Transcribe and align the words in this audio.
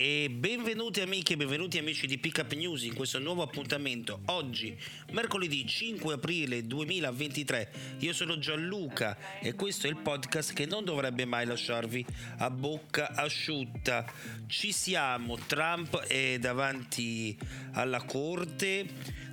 E 0.00 0.30
benvenuti 0.30 1.00
amiche 1.00 1.32
e 1.32 1.36
benvenuti 1.36 1.76
amici 1.76 2.06
di 2.06 2.18
Pickup 2.18 2.52
News 2.52 2.84
in 2.84 2.94
questo 2.94 3.18
nuovo 3.18 3.42
appuntamento. 3.42 4.20
Oggi, 4.26 4.78
mercoledì 5.10 5.66
5 5.66 6.14
aprile 6.14 6.64
2023, 6.64 7.72
io 7.98 8.12
sono 8.12 8.38
Gianluca 8.38 9.18
e 9.40 9.54
questo 9.54 9.88
è 9.88 9.90
il 9.90 9.96
podcast 9.96 10.52
che 10.52 10.66
non 10.66 10.84
dovrebbe 10.84 11.24
mai 11.24 11.46
lasciarvi 11.46 12.06
a 12.36 12.48
bocca 12.48 13.08
asciutta. 13.08 14.04
Ci 14.46 14.70
siamo, 14.70 15.36
Trump 15.36 15.98
è 16.02 16.38
davanti 16.38 17.36
alla 17.72 18.04
corte, 18.04 18.86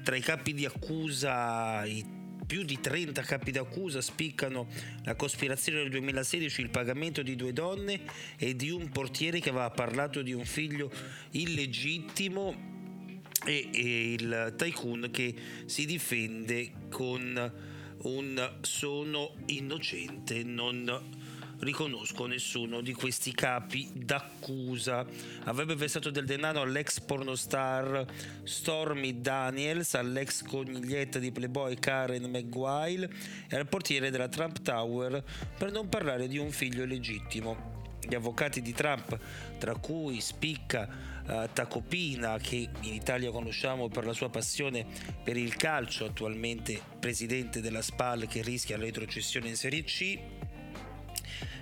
tra 0.03 0.15
i 0.15 0.21
capi 0.21 0.55
di 0.55 0.65
accusa 0.65 1.85
i 1.85 2.14
più 2.45 2.63
di 2.63 2.79
30 2.79 3.21
capi 3.23 3.51
d'accusa 3.51 4.01
spiccano 4.01 4.67
la 5.03 5.15
cospirazione 5.15 5.79
del 5.79 5.89
2016, 5.89 6.61
il 6.61 6.69
pagamento 6.69 7.21
di 7.21 7.35
due 7.35 7.53
donne 7.53 8.01
e 8.37 8.55
di 8.55 8.69
un 8.69 8.89
portiere 8.89 9.39
che 9.39 9.49
aveva 9.49 9.69
parlato 9.71 10.21
di 10.21 10.33
un 10.33 10.45
figlio 10.45 10.91
illegittimo 11.31 12.73
e, 13.45 13.69
e 13.73 14.13
il 14.13 14.53
tycoon 14.57 15.09
che 15.11 15.35
si 15.65 15.85
difende 15.85 16.71
con 16.89 17.53
un 18.03 18.57
sono 18.61 19.35
innocente, 19.47 20.43
non 20.43 21.24
riconosco 21.65 22.27
nessuno 22.27 22.79
di 22.79 22.93
questi 22.93 23.33
capi 23.33 23.89
d'accusa. 23.91 25.05
Avrebbe 25.45 25.75
versato 25.75 26.11
del 26.11 26.25
denaro 26.25 26.61
all'ex 26.61 26.99
pornostar 27.01 28.05
Stormy 28.43 29.19
Daniels, 29.19 29.95
all'ex 29.95 30.43
coniglietta 30.43 31.17
di 31.17 31.31
Playboy 31.31 31.75
Karen 31.75 32.29
McGuire 32.29 33.09
e 33.49 33.57
al 33.57 33.67
portiere 33.67 34.11
della 34.11 34.29
Trump 34.29 34.61
Tower 34.61 35.23
per 35.57 35.71
non 35.71 35.89
parlare 35.89 36.27
di 36.27 36.37
un 36.37 36.51
figlio 36.51 36.85
legittimo. 36.85 37.73
Gli 38.07 38.13
avvocati 38.13 38.61
di 38.61 38.71
Trump, 38.71 39.17
tra 39.57 39.75
cui 39.77 40.21
spicca 40.21 40.87
uh, 41.25 41.49
Tacopina, 41.51 42.37
che 42.37 42.69
in 42.81 42.93
Italia 42.93 43.31
conosciamo 43.31 43.87
per 43.87 44.05
la 44.05 44.13
sua 44.13 44.29
passione 44.29 44.85
per 45.23 45.35
il 45.35 45.55
calcio, 45.55 46.05
attualmente 46.05 46.79
presidente 46.99 47.61
della 47.61 47.81
SPAL 47.81 48.27
che 48.27 48.43
rischia 48.43 48.77
la 48.77 48.83
retrocessione 48.83 49.47
in 49.47 49.55
Serie 49.55 49.83
C, 49.83 50.19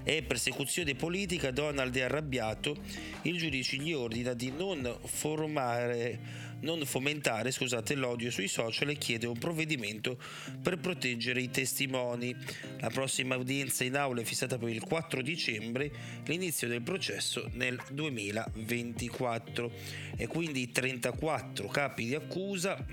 e 0.04 0.22
persecuzione 0.24 0.96
politica 0.96 1.52
Donald 1.52 1.96
è 1.96 2.02
arrabbiato, 2.02 2.76
il 3.24 3.38
giudice 3.38 3.78
gli 3.78 3.94
ordina 3.94 4.34
di 4.34 4.52
non, 4.52 4.98
formare, 5.06 6.20
non 6.62 6.86
fomentare 6.86 7.52
scusate, 7.52 7.96
l'odio 7.96 8.30
sui 8.32 8.48
social 8.48 8.90
e 8.90 8.98
chiede 8.98 9.28
un 9.28 9.38
provvedimento 9.38 10.18
per 10.62 10.78
proteggere 10.78 11.42
i 11.42 11.50
testimoni. 11.50 12.36
La 12.80 12.90
prossima 12.90 13.38
udienza 13.38 13.84
in 13.84 13.96
aula 13.96 14.22
è 14.22 14.26
fissata 14.26 14.58
per 14.58 14.70
il 14.70 14.84
4 14.84 15.22
dicembre, 15.22 15.92
l'inizio 16.26 16.68
del 16.68 16.82
processo 16.82 17.50
nel 17.54 17.82
2024 17.92 19.72
e 20.18 20.28
quindi 20.28 20.62
i 20.62 20.72
34 20.72 21.68
capi 21.68 22.06
di 22.06 22.16
accusa 22.16 22.84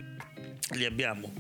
li 0.75 0.85
abbiamo 0.85 1.33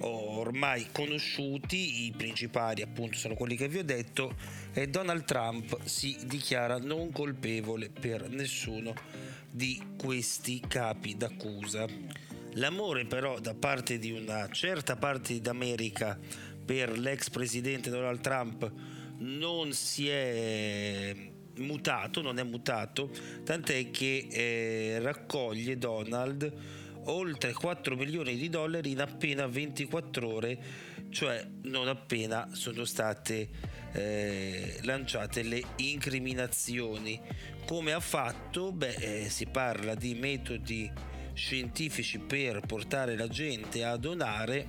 ormai 0.00 0.86
conosciuti, 0.92 2.06
i 2.06 2.12
principali 2.16 2.82
appunto 2.82 3.16
sono 3.18 3.34
quelli 3.34 3.56
che 3.56 3.68
vi 3.68 3.78
ho 3.78 3.84
detto, 3.84 4.34
e 4.72 4.88
Donald 4.88 5.24
Trump 5.24 5.78
si 5.84 6.16
dichiara 6.24 6.78
non 6.78 7.10
colpevole 7.12 7.90
per 7.90 8.28
nessuno 8.28 8.94
di 9.50 9.80
questi 9.98 10.60
capi 10.66 11.16
d'accusa. 11.16 11.86
L'amore 12.54 13.04
però 13.04 13.38
da 13.38 13.54
parte 13.54 13.98
di 13.98 14.10
una 14.10 14.48
certa 14.50 14.96
parte 14.96 15.40
d'America 15.40 16.18
per 16.64 16.98
l'ex 16.98 17.30
presidente 17.30 17.90
Donald 17.90 18.20
Trump 18.20 18.72
non 19.18 19.72
si 19.72 20.08
è 20.08 21.14
mutato, 21.58 22.22
non 22.22 22.38
è 22.38 22.42
mutato, 22.42 23.10
tant'è 23.44 23.90
che 23.90 24.26
eh, 24.30 24.98
raccoglie 25.00 25.76
Donald 25.78 26.52
oltre 27.06 27.52
4 27.52 27.96
milioni 27.96 28.36
di 28.36 28.48
dollari 28.48 28.92
in 28.92 29.00
appena 29.00 29.46
24 29.46 30.28
ore, 30.28 30.58
cioè 31.10 31.46
non 31.62 31.88
appena 31.88 32.48
sono 32.52 32.84
state 32.84 33.48
eh, 33.92 34.78
lanciate 34.82 35.42
le 35.42 35.62
incriminazioni. 35.76 37.20
Come 37.66 37.92
ha 37.92 38.00
fatto? 38.00 38.72
Beh, 38.72 39.24
eh, 39.24 39.28
si 39.30 39.46
parla 39.46 39.94
di 39.94 40.14
metodi 40.14 40.90
scientifici 41.32 42.18
per 42.18 42.60
portare 42.66 43.16
la 43.16 43.28
gente 43.28 43.84
a 43.84 43.96
donare, 43.96 44.66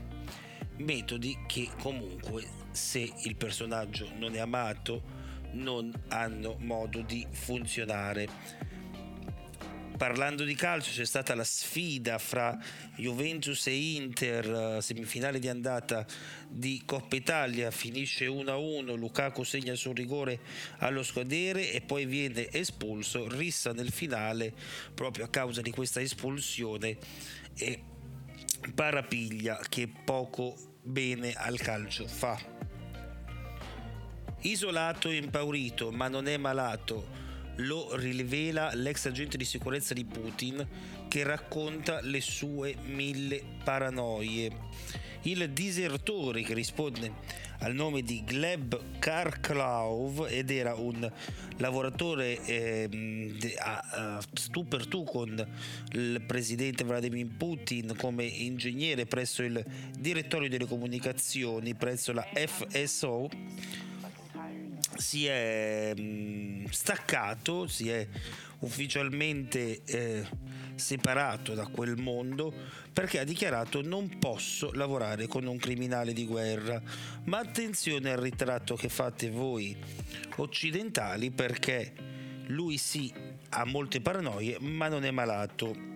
metodi 0.77 1.37
che 1.47 1.69
comunque 1.79 2.59
se 2.71 3.11
il 3.23 3.35
personaggio 3.35 4.09
non 4.17 4.35
è 4.35 4.39
amato 4.39 5.19
non 5.53 5.91
hanno 6.07 6.55
modo 6.59 7.01
di 7.01 7.25
funzionare 7.29 8.69
parlando 10.01 10.43
di 10.45 10.55
calcio 10.55 10.89
c'è 10.89 11.05
stata 11.05 11.35
la 11.35 11.43
sfida 11.43 12.17
fra 12.17 12.57
Juventus 12.95 13.67
e 13.67 13.93
Inter, 13.93 14.81
semifinale 14.81 15.37
di 15.37 15.47
andata 15.47 16.07
di 16.49 16.81
Coppa 16.83 17.15
Italia, 17.15 17.69
finisce 17.69 18.25
1-1, 18.25 18.95
Lukaku 18.95 19.43
segna 19.43 19.75
sul 19.75 19.95
rigore 19.95 20.39
allo 20.79 21.03
scadere 21.03 21.71
e 21.71 21.81
poi 21.81 22.07
viene 22.07 22.49
espulso, 22.49 23.29
rissa 23.29 23.73
nel 23.73 23.91
finale 23.91 24.51
proprio 24.95 25.25
a 25.25 25.27
causa 25.27 25.61
di 25.61 25.69
questa 25.69 26.01
espulsione 26.01 26.97
e 27.55 27.83
parapiglia 28.73 29.61
che 29.69 29.87
poco 29.87 30.79
bene 30.81 31.33
al 31.33 31.59
calcio 31.59 32.07
fa. 32.07 32.39
Isolato 34.39 35.09
e 35.09 35.17
impaurito, 35.17 35.91
ma 35.91 36.07
non 36.07 36.27
è 36.27 36.37
malato, 36.37 37.29
lo 37.57 37.95
rivela 37.95 38.71
l'ex 38.73 39.05
agente 39.05 39.37
di 39.37 39.45
sicurezza 39.45 39.93
di 39.93 40.05
Putin 40.05 40.65
che 41.07 41.23
racconta 41.23 41.99
le 42.01 42.21
sue 42.21 42.75
mille 42.85 43.43
paranoie. 43.63 44.49
Il 45.23 45.51
disertore 45.51 46.41
che 46.41 46.53
risponde 46.53 47.13
al 47.61 47.75
nome 47.75 48.01
di 48.01 48.23
Gleb 48.23 48.99
Karklov 48.99 50.27
ed 50.29 50.49
era 50.49 50.73
un 50.73 51.09
lavoratore 51.57 52.43
eh, 52.45 52.89
a, 53.59 53.79
a, 53.91 54.23
tu 54.49 54.67
per 54.67 54.87
tu 54.87 55.03
con 55.03 55.47
il 55.93 56.23
presidente 56.25 56.83
Vladimir 56.83 57.27
Putin 57.37 57.93
come 57.97 58.23
ingegnere 58.23 59.05
presso 59.05 59.43
il 59.43 59.63
direttorio 59.99 60.49
delle 60.49 60.65
comunicazioni 60.65 61.75
presso 61.75 62.13
la 62.13 62.25
FSO 62.33 63.29
si 65.01 65.25
è 65.25 65.93
mh, 65.93 66.69
staccato, 66.69 67.67
si 67.67 67.89
è 67.89 68.07
ufficialmente 68.59 69.81
eh, 69.83 70.25
separato 70.75 71.53
da 71.55 71.65
quel 71.65 71.97
mondo 71.97 72.53
perché 72.93 73.19
ha 73.19 73.23
dichiarato 73.23 73.81
non 73.81 74.19
posso 74.19 74.71
lavorare 74.73 75.27
con 75.27 75.47
un 75.47 75.57
criminale 75.57 76.13
di 76.13 76.25
guerra. 76.25 76.81
Ma 77.25 77.39
attenzione 77.39 78.11
al 78.11 78.19
ritratto 78.19 78.75
che 78.75 78.87
fate 78.87 79.29
voi 79.29 79.75
occidentali 80.37 81.31
perché 81.31 81.93
lui 82.47 82.77
sì 82.77 83.11
ha 83.49 83.65
molte 83.65 84.01
paranoie 84.01 84.57
ma 84.59 84.87
non 84.87 85.03
è 85.03 85.11
malato. 85.11 85.90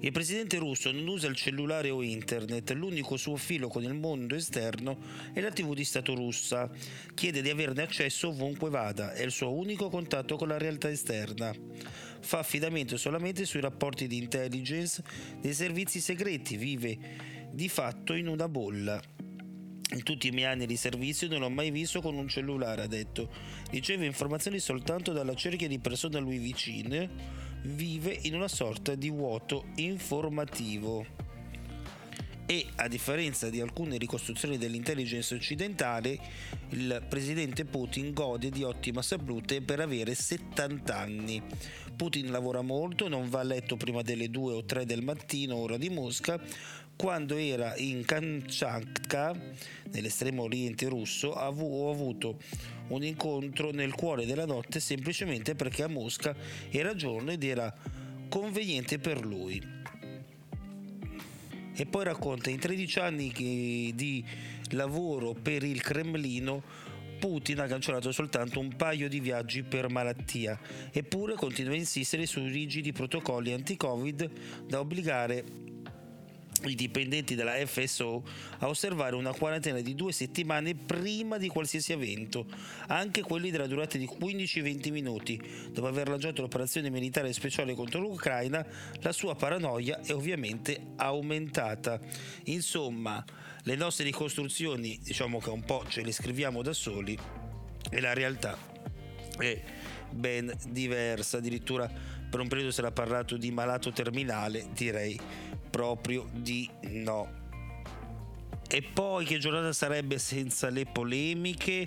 Il 0.00 0.12
presidente 0.12 0.56
russo 0.58 0.90
non 0.92 1.06
usa 1.06 1.26
il 1.26 1.36
cellulare 1.36 1.90
o 1.90 2.02
internet, 2.02 2.70
l'unico 2.72 3.16
suo 3.16 3.36
filo 3.36 3.68
con 3.68 3.82
il 3.82 3.94
mondo 3.94 4.34
esterno 4.34 4.98
è 5.32 5.40
la 5.40 5.50
TV 5.50 5.74
di 5.74 5.84
Stato 5.84 6.14
russa. 6.14 6.70
Chiede 7.14 7.42
di 7.42 7.50
averne 7.50 7.82
accesso 7.82 8.28
ovunque 8.28 8.70
vada, 8.70 9.12
è 9.12 9.22
il 9.22 9.30
suo 9.30 9.52
unico 9.52 9.88
contatto 9.90 10.36
con 10.36 10.48
la 10.48 10.58
realtà 10.58 10.90
esterna. 10.90 11.54
Fa 12.20 12.38
affidamento 12.38 12.96
solamente 12.96 13.44
sui 13.44 13.60
rapporti 13.60 14.06
di 14.06 14.16
intelligence 14.16 15.02
dei 15.40 15.52
servizi 15.52 16.00
segreti, 16.00 16.56
vive 16.56 16.98
di 17.52 17.68
fatto 17.68 18.14
in 18.14 18.28
una 18.28 18.48
bolla. 18.48 19.00
In 19.90 20.02
tutti 20.02 20.28
i 20.28 20.32
miei 20.32 20.52
anni 20.52 20.66
di 20.66 20.76
servizio 20.76 21.28
non 21.28 21.40
l'ho 21.40 21.48
mai 21.48 21.70
visto 21.70 22.02
con 22.02 22.14
un 22.14 22.28
cellulare, 22.28 22.82
ha 22.82 22.86
detto. 22.86 23.32
Riceve 23.70 24.04
informazioni 24.04 24.58
soltanto 24.58 25.12
dalla 25.12 25.34
cerchia 25.34 25.66
di 25.66 25.78
persone 25.78 26.18
a 26.18 26.20
lui 26.20 26.36
vicine. 26.36 27.08
Vive 27.62 28.16
in 28.22 28.34
una 28.34 28.48
sorta 28.48 28.94
di 28.94 29.10
vuoto 29.10 29.66
informativo. 29.76 31.04
E 32.46 32.66
a 32.76 32.88
differenza 32.88 33.50
di 33.50 33.60
alcune 33.60 33.98
ricostruzioni 33.98 34.56
dell'intelligence 34.56 35.34
occidentale, 35.34 36.18
il 36.70 37.04
presidente 37.06 37.66
Putin 37.66 38.14
gode 38.14 38.48
di 38.48 38.62
ottima 38.62 39.02
salute 39.02 39.60
per 39.60 39.80
avere 39.80 40.14
70 40.14 40.96
anni. 40.96 41.42
Putin 41.94 42.30
lavora 42.30 42.62
molto, 42.62 43.08
non 43.08 43.28
va 43.28 43.40
a 43.40 43.42
letto 43.42 43.76
prima 43.76 44.00
delle 44.00 44.30
2 44.30 44.52
o 44.54 44.64
3 44.64 44.86
del 44.86 45.02
mattino, 45.02 45.56
ora 45.56 45.76
di 45.76 45.90
Mosca, 45.90 46.40
quando 46.98 47.36
era 47.36 47.76
in 47.76 48.04
Kamchatka, 48.04 49.32
nell'estremo 49.92 50.42
oriente 50.42 50.88
russo, 50.88 51.28
ho 51.28 51.90
avuto 51.90 52.40
un 52.88 53.04
incontro 53.04 53.70
nel 53.70 53.94
cuore 53.94 54.26
della 54.26 54.44
notte 54.44 54.80
semplicemente 54.80 55.54
perché 55.54 55.84
a 55.84 55.88
Mosca 55.88 56.34
era 56.70 56.96
giorno 56.96 57.30
ed 57.30 57.44
era 57.44 57.72
conveniente 58.28 58.98
per 58.98 59.24
lui. 59.24 59.62
E 61.72 61.86
poi 61.86 62.02
racconta 62.02 62.50
in 62.50 62.58
13 62.58 62.98
anni 62.98 63.32
di 63.94 64.24
lavoro 64.70 65.34
per 65.34 65.62
il 65.62 65.80
Cremlino 65.80 66.64
Putin 67.20 67.60
ha 67.60 67.66
cancellato 67.66 68.10
soltanto 68.10 68.58
un 68.58 68.74
paio 68.74 69.08
di 69.08 69.20
viaggi 69.20 69.62
per 69.62 69.88
malattia, 69.88 70.58
eppure 70.90 71.34
continua 71.34 71.74
a 71.74 71.76
insistere 71.76 72.26
sui 72.26 72.48
rigidi 72.48 72.90
protocolli 72.90 73.52
anti-Covid 73.52 74.66
da 74.66 74.80
obbligare 74.80 75.68
i 76.64 76.74
dipendenti 76.74 77.34
della 77.34 77.54
FSO 77.64 78.22
a 78.58 78.68
osservare 78.68 79.14
una 79.14 79.32
quarantena 79.32 79.80
di 79.80 79.94
due 79.94 80.12
settimane 80.12 80.74
prima 80.74 81.38
di 81.38 81.48
qualsiasi 81.48 81.92
evento, 81.92 82.46
anche 82.88 83.22
quelli 83.22 83.50
della 83.50 83.66
durata 83.66 83.98
di 83.98 84.06
15-20 84.06 84.90
minuti. 84.90 85.40
Dopo 85.70 85.86
aver 85.86 86.08
lanciato 86.08 86.42
l'operazione 86.42 86.90
militare 86.90 87.32
speciale 87.32 87.74
contro 87.74 88.00
l'Ucraina, 88.00 88.66
la 89.00 89.12
sua 89.12 89.34
paranoia 89.34 90.00
è 90.00 90.12
ovviamente 90.12 90.80
aumentata. 90.96 92.00
Insomma, 92.44 93.24
le 93.62 93.74
nostre 93.76 94.04
ricostruzioni, 94.04 94.98
diciamo 95.02 95.38
che 95.38 95.50
un 95.50 95.64
po' 95.64 95.84
ce 95.88 96.02
le 96.02 96.12
scriviamo 96.12 96.62
da 96.62 96.72
soli, 96.72 97.18
e 97.90 98.00
la 98.00 98.12
realtà 98.12 98.58
è 99.38 99.62
ben 100.10 100.52
diversa. 100.68 101.38
Addirittura 101.38 101.90
per 102.28 102.40
un 102.40 102.48
periodo 102.48 102.70
si 102.70 102.80
era 102.80 102.90
parlato 102.90 103.36
di 103.36 103.50
malato 103.50 103.90
terminale, 103.90 104.68
direi 104.74 105.18
proprio 105.70 106.28
di 106.32 106.68
no. 106.82 107.36
E 108.70 108.82
poi 108.82 109.24
che 109.24 109.38
giornata 109.38 109.72
sarebbe 109.72 110.18
senza 110.18 110.68
le 110.68 110.84
polemiche? 110.84 111.86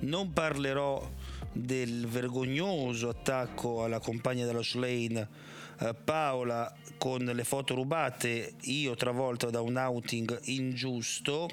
Non 0.00 0.32
parlerò 0.32 1.10
del 1.52 2.06
vergognoso 2.06 3.08
attacco 3.10 3.84
alla 3.84 4.00
compagna 4.00 4.44
della 4.44 4.62
Schlein 4.62 5.16
eh, 5.16 5.94
Paola 5.94 6.74
con 6.98 7.24
le 7.24 7.44
foto 7.44 7.74
rubate, 7.74 8.54
io 8.62 8.94
travolta 8.94 9.50
da 9.50 9.60
un 9.60 9.76
outing 9.76 10.38
ingiusto 10.44 11.48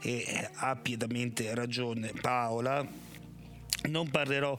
e 0.00 0.50
ha 0.54 0.76
pienamente 0.76 1.54
ragione 1.54 2.12
Paola. 2.20 2.86
Non 3.88 4.10
parlerò 4.10 4.58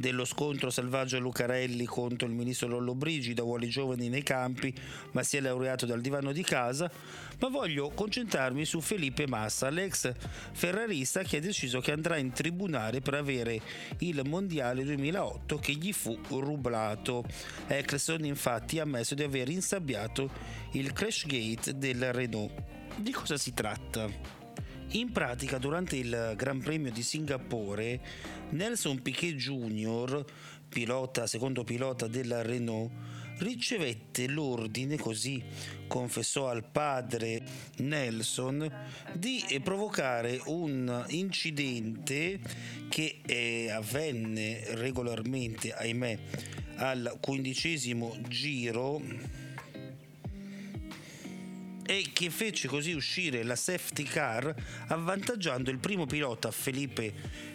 dello 0.00 0.24
scontro 0.24 0.70
selvaggio 0.70 1.18
Lucarelli 1.18 1.84
contro 1.84 2.26
il 2.26 2.32
ministro 2.32 2.66
Lollobrigida, 2.66 3.42
vuole 3.42 3.66
i 3.66 3.68
giovani 3.68 4.08
nei 4.08 4.22
campi, 4.22 4.74
ma 5.12 5.22
si 5.22 5.36
è 5.36 5.40
laureato 5.40 5.84
dal 5.84 6.00
divano 6.00 6.32
di 6.32 6.42
casa, 6.42 6.90
ma 7.38 7.48
voglio 7.48 7.90
concentrarmi 7.90 8.64
su 8.64 8.80
Felipe 8.80 9.26
Massa, 9.26 9.68
l'ex 9.68 10.12
ferrarista 10.52 11.22
che 11.22 11.36
ha 11.36 11.40
deciso 11.40 11.80
che 11.80 11.92
andrà 11.92 12.16
in 12.16 12.32
tribunale 12.32 13.00
per 13.00 13.14
avere 13.14 13.60
il 13.98 14.22
mondiale 14.24 14.84
2008 14.84 15.58
che 15.58 15.72
gli 15.72 15.92
fu 15.92 16.18
rubato. 16.28 17.24
Eccleston 17.66 18.24
infatti 18.24 18.78
ha 18.78 18.82
ammesso 18.82 19.14
di 19.14 19.22
aver 19.22 19.50
insabbiato 19.50 20.30
il 20.72 20.92
crash 20.92 21.26
gate 21.26 21.76
del 21.76 22.12
Renault. 22.12 22.52
Di 22.96 23.12
cosa 23.12 23.36
si 23.36 23.52
tratta? 23.52 24.39
In 24.92 25.12
pratica, 25.12 25.58
durante 25.58 25.94
il 25.94 26.34
Gran 26.36 26.58
Premio 26.58 26.90
di 26.90 27.04
Singapore, 27.04 28.00
Nelson 28.50 29.00
Piquet 29.00 29.36
Jr., 29.36 30.24
pilota, 30.68 31.28
secondo 31.28 31.62
pilota 31.62 32.08
della 32.08 32.42
Renault, 32.42 32.90
ricevette 33.38 34.26
l'ordine, 34.26 34.98
così 34.98 35.40
confessò 35.86 36.48
al 36.48 36.64
padre 36.64 37.40
Nelson, 37.76 38.68
di 39.12 39.44
provocare 39.62 40.40
un 40.46 41.04
incidente 41.10 42.40
che 42.88 43.20
eh, 43.24 43.70
avvenne 43.70 44.74
regolarmente, 44.74 45.72
ahimè, 45.72 46.18
al 46.78 47.16
quindicesimo 47.20 48.16
giro 48.26 49.00
e 51.90 52.10
che 52.12 52.30
fece 52.30 52.68
così 52.68 52.92
uscire 52.92 53.42
la 53.42 53.56
safety 53.56 54.04
car 54.04 54.54
avvantaggiando 54.86 55.72
il 55.72 55.78
primo 55.78 56.06
pilota 56.06 56.52
Felipe 56.52 57.12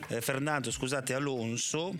eh, 0.09 0.19
Fernando 0.19 0.71
scusate, 0.71 1.13
Alonso 1.13 1.95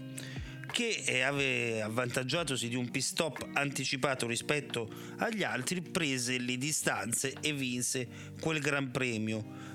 che 0.69 1.03
eh, 1.05 1.21
aveva 1.21 1.85
avvantaggiatosi 1.85 2.67
di 2.67 2.75
un 2.75 2.91
pit 2.91 3.03
stop 3.03 3.47
anticipato 3.53 4.27
rispetto 4.27 4.89
agli 5.19 5.43
altri, 5.43 5.81
prese 5.81 6.37
le 6.37 6.57
distanze 6.57 7.35
e 7.39 7.53
vinse 7.53 8.05
quel 8.41 8.59
Gran 8.59 8.91
Premio 8.91 9.74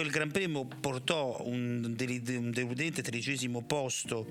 quel 0.00 0.12
Gran 0.12 0.30
Premio 0.30 0.64
portò 0.64 1.42
un, 1.44 1.92
deludente 1.94 3.02
tredicesimo 3.02 3.60
posto 3.60 4.26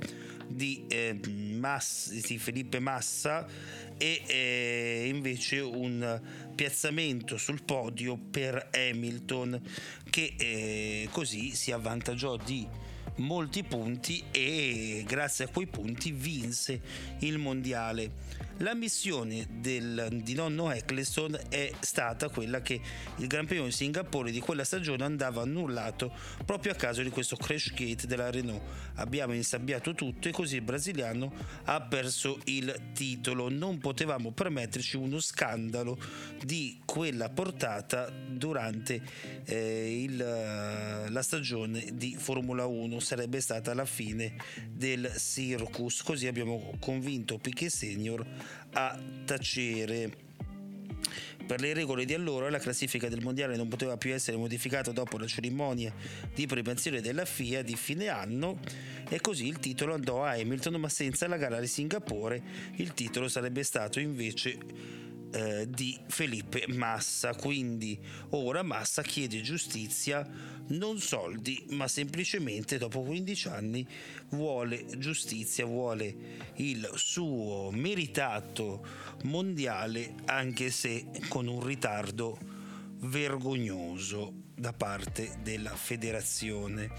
di, 0.47 0.85
eh, 0.87 1.19
Massa, 1.59 2.11
di 2.11 2.39
Felipe 2.39 2.79
Massa 2.79 3.45
e 3.95 4.23
eh, 4.25 5.03
invece 5.05 5.59
un 5.59 6.19
piazzamento 6.55 7.37
sul 7.37 7.61
podio 7.61 8.17
per 8.17 8.69
Hamilton 8.73 9.61
che 10.09 10.33
eh, 10.39 11.07
così 11.11 11.53
si 11.53 11.71
avvantaggiò 11.71 12.35
di 12.35 12.67
molti 13.17 13.63
punti 13.63 14.23
e 14.31 15.03
grazie 15.05 15.45
a 15.45 15.47
quei 15.49 15.67
punti 15.67 16.11
vinse 16.11 16.81
il 17.19 17.37
mondiale. 17.37 18.38
La 18.61 18.73
missione 18.73 19.47
del, 19.49 20.19
di 20.21 20.33
nonno 20.33 20.69
Eccleston 20.69 21.39
è 21.47 21.71
stata 21.79 22.27
quella 22.27 22.61
che 22.61 22.81
il 23.15 23.27
Gran 23.27 23.45
Premio 23.45 23.63
di 23.63 23.71
Singapore 23.71 24.31
di 24.31 24.41
quella 24.41 24.65
stagione 24.65 25.05
andava 25.05 25.43
annullato 25.43 26.11
proprio 26.43 26.73
a 26.73 26.75
causa 26.75 27.01
di 27.01 27.09
questo 27.09 27.37
crash 27.37 27.71
gate 27.73 28.05
della 28.05 28.29
Renault. 28.29 28.61
Abbiamo 28.95 29.33
insabbiato 29.33 29.93
tutto 29.93 30.27
e 30.27 30.31
così 30.31 30.57
il 30.57 30.63
brasiliano 30.63 31.31
ha 31.65 31.79
perso 31.83 32.37
il 32.45 32.91
titolo. 32.93 33.47
Non 33.47 33.77
potevamo 33.77 34.31
permetterci 34.33 34.97
uno 34.97 35.21
scandalo 35.21 35.97
di 36.43 36.81
quella 36.83 37.29
portata 37.29 38.09
durante 38.09 39.01
eh, 39.45 40.03
il, 40.03 40.17
la 40.17 41.21
stagione 41.21 41.91
di 41.93 42.17
Formula 42.19 42.65
1. 42.65 42.99
Sarebbe 42.99 43.39
stata 43.39 43.73
la 43.73 43.85
fine 43.85 44.35
del 44.69 45.09
circus. 45.17 46.03
Così 46.03 46.27
abbiamo 46.27 46.73
convinto 46.81 47.37
Piquet 47.37 47.71
Senior 47.71 48.48
a 48.71 48.99
tacere. 49.25 50.27
Per 51.49 51.61
le 51.61 51.73
regole 51.73 52.05
di 52.05 52.13
allora 52.13 52.49
la 52.49 52.59
classifica 52.59 53.09
del 53.09 53.23
mondiale 53.23 53.55
non 53.55 53.67
poteva 53.67 53.97
più 53.97 54.13
essere 54.13 54.37
modificata 54.37 54.91
dopo 54.91 55.17
la 55.17 55.25
cerimonia 55.25 55.91
di 56.35 56.45
prevenzione 56.45 57.01
della 57.01 57.25
FIA 57.25 57.63
di 57.63 57.75
fine 57.75 58.07
anno 58.07 58.59
e 59.09 59.19
così 59.19 59.47
il 59.47 59.57
titolo 59.57 59.95
andò 59.95 60.23
a 60.23 60.33
Hamilton 60.33 60.75
ma 60.75 60.89
senza 60.89 61.27
la 61.27 61.37
gara 61.37 61.59
di 61.59 61.65
Singapore 61.65 62.39
il 62.75 62.93
titolo 62.93 63.27
sarebbe 63.27 63.63
stato 63.63 63.99
invece 63.99 64.57
eh, 65.31 65.67
di 65.69 65.99
Felipe 66.07 66.65
Massa. 66.67 67.33
Quindi 67.33 67.99
ora 68.29 68.63
Massa 68.63 69.01
chiede 69.01 69.41
giustizia, 69.41 70.27
non 70.67 70.99
soldi, 70.99 71.65
ma 71.69 71.87
semplicemente 71.87 72.77
dopo 72.77 73.01
15 73.01 73.47
anni 73.47 73.87
vuole 74.29 74.85
giustizia, 74.97 75.65
vuole 75.65 76.15
il 76.55 76.89
suo 76.95 77.69
meritato 77.71 78.85
mondiale, 79.23 80.15
anche 80.25 80.71
se 80.71 81.07
con 81.27 81.47
un 81.47 81.63
ritardo 81.65 82.37
vergognoso 83.01 84.47
da 84.55 84.73
parte 84.73 85.37
della 85.41 85.73
federazione 85.73 86.91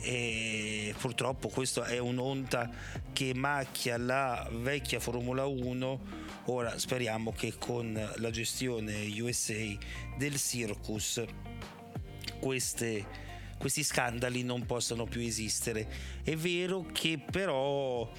e 0.00 0.92
purtroppo 0.98 1.48
questa 1.48 1.84
è 1.86 1.98
un'onta 1.98 2.68
che 3.12 3.32
macchia 3.34 3.96
la 3.96 4.48
vecchia 4.50 4.98
Formula 4.98 5.46
1 5.46 6.23
Ora 6.46 6.78
speriamo 6.78 7.32
che 7.32 7.54
con 7.58 7.92
la 8.16 8.30
gestione 8.30 9.06
USA 9.18 9.76
del 10.18 10.36
circus 10.36 11.24
queste, 12.38 13.06
questi 13.56 13.82
scandali 13.82 14.42
non 14.42 14.66
possano 14.66 15.04
più 15.06 15.22
esistere. 15.22 15.88
È 16.22 16.36
vero 16.36 16.86
che 16.92 17.18
però 17.18 18.10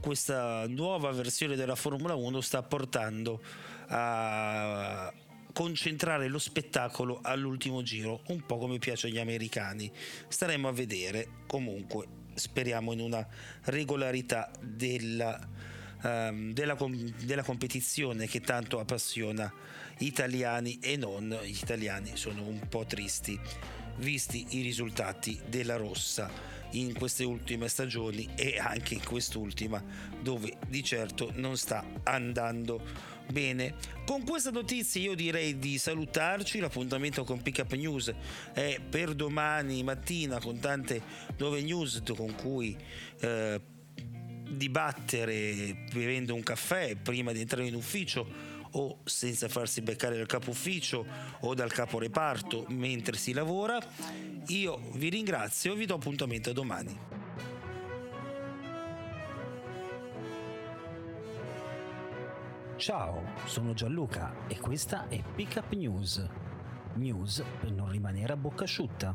questa 0.00 0.66
nuova 0.66 1.12
versione 1.12 1.54
della 1.54 1.76
Formula 1.76 2.16
1 2.16 2.40
sta 2.40 2.62
portando 2.64 3.40
a 3.88 5.12
concentrare 5.52 6.28
lo 6.28 6.38
spettacolo 6.38 7.20
all'ultimo 7.22 7.82
giro, 7.82 8.22
un 8.28 8.44
po' 8.44 8.58
come 8.58 8.78
piace 8.78 9.06
agli 9.06 9.18
americani. 9.18 9.90
Staremo 10.26 10.66
a 10.66 10.72
vedere, 10.72 11.28
comunque 11.46 12.06
speriamo 12.34 12.92
in 12.92 13.00
una 13.00 13.26
regolarità 13.64 14.50
della, 14.60 15.38
um, 16.02 16.52
della, 16.52 16.76
della 17.24 17.42
competizione 17.42 18.26
che 18.26 18.40
tanto 18.40 18.78
appassiona 18.80 19.52
italiani 19.98 20.78
e 20.80 20.96
non. 20.96 21.38
Gli 21.44 21.58
italiani 21.60 22.16
sono 22.16 22.46
un 22.46 22.60
po' 22.68 22.84
tristi 22.84 23.38
visti 23.98 24.46
i 24.50 24.62
risultati 24.62 25.40
della 25.48 25.76
rossa 25.76 26.30
in 26.72 26.92
queste 26.94 27.24
ultime 27.24 27.68
stagioni 27.68 28.28
e 28.34 28.58
anche 28.58 28.94
in 28.94 29.04
quest'ultima 29.04 29.82
dove 30.20 30.56
di 30.68 30.84
certo 30.84 31.32
non 31.34 31.56
sta 31.56 31.84
andando 32.04 33.16
Bene, 33.30 33.74
con 34.06 34.24
questa 34.24 34.50
notizia 34.50 35.02
io 35.02 35.14
direi 35.14 35.58
di 35.58 35.76
salutarci, 35.76 36.60
l'appuntamento 36.60 37.24
con 37.24 37.42
Pickup 37.42 37.74
News 37.74 38.10
è 38.54 38.80
per 38.88 39.12
domani 39.12 39.82
mattina 39.82 40.40
con 40.40 40.58
tante 40.58 41.02
nuove 41.36 41.60
news 41.60 42.00
con 42.16 42.34
cui 42.34 42.74
eh, 43.20 43.60
dibattere 44.48 45.86
bevendo 45.92 46.34
un 46.34 46.42
caffè 46.42 46.96
prima 46.96 47.32
di 47.32 47.40
entrare 47.40 47.66
in 47.66 47.74
ufficio 47.74 48.56
o 48.72 48.98
senza 49.04 49.48
farsi 49.48 49.80
beccare 49.80 50.16
dal 50.16 50.26
capo 50.26 50.50
ufficio 50.50 51.06
o 51.40 51.54
dal 51.54 51.72
capo 51.72 51.98
reparto 51.98 52.64
mentre 52.68 53.16
si 53.16 53.32
lavora. 53.32 53.78
Io 54.48 54.80
vi 54.94 55.08
ringrazio 55.08 55.72
e 55.72 55.76
vi 55.76 55.86
do 55.86 55.94
appuntamento 55.94 56.50
a 56.50 56.52
domani. 56.52 56.98
Ciao, 62.76 63.32
sono 63.44 63.74
Gianluca 63.74 64.46
e 64.46 64.58
questa 64.58 65.08
è 65.08 65.20
Pickup 65.34 65.72
News. 65.72 66.24
News 66.94 67.42
per 67.58 67.72
non 67.72 67.90
rimanere 67.90 68.32
a 68.32 68.36
bocca 68.36 68.64
asciutta. 68.64 69.14